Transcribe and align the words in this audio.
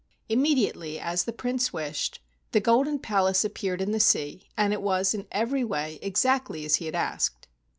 Immediately, 0.29 0.99
as 0.99 1.25
the 1.25 1.31
Prince 1.31 1.71
wished, 1.71 2.21
the 2.53 2.59
golden 2.59 2.97
palace 2.97 3.45
appeared 3.45 3.81
in 3.81 3.91
the 3.91 3.99
sea, 3.99 4.49
and 4.57 4.73
it 4.73 4.81
was 4.81 5.13
in 5.13 5.27
every 5.31 5.63
way 5.63 5.99
exactly 6.01 6.65
as 6.65 6.77
he 6.77 6.85
had 6.87 6.95
asked. 6.95 7.47